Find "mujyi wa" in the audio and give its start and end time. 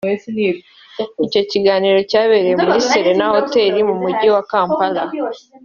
4.01-4.43